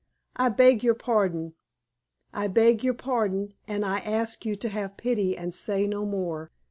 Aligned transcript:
I 0.35 0.49
beg 0.49 0.83
your 0.83 0.95
pardon 0.95 1.53
I 2.33 2.47
beg 2.47 2.83
your 2.83 2.95
pardon, 2.95 3.53
and 3.67 3.85
I 3.85 3.99
ask 3.99 4.43
you 4.47 4.55
to 4.55 4.69
have 4.69 4.97
pity 4.97 5.37
and 5.37 5.53
say 5.53 5.85
no 5.85 6.05
more. 6.07 6.49